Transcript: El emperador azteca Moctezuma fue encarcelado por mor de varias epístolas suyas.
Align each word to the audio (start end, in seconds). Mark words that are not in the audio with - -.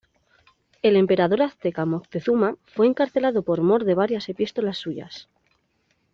El 0.81 0.95
emperador 0.95 1.43
azteca 1.43 1.85
Moctezuma 1.85 2.55
fue 2.65 2.87
encarcelado 2.87 3.43
por 3.43 3.61
mor 3.61 3.83
de 3.85 3.93
varias 3.93 4.29
epístolas 4.29 4.79
suyas. 4.79 5.29